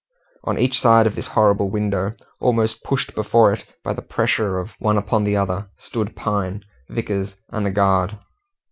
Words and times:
On 0.45 0.57
each 0.57 0.79
side 0.81 1.05
of 1.05 1.13
this 1.13 1.27
horrible 1.27 1.69
window, 1.69 2.15
almost 2.39 2.83
pushed 2.83 3.13
before 3.13 3.53
it 3.53 3.65
by 3.83 3.93
the 3.93 4.01
pressure 4.01 4.57
of 4.57 4.71
one 4.79 4.97
upon 4.97 5.25
the 5.25 5.37
other, 5.37 5.69
stood 5.77 6.15
Pine, 6.15 6.63
Vickers, 6.89 7.35
and 7.51 7.67
the 7.67 7.69
guard. 7.69 8.17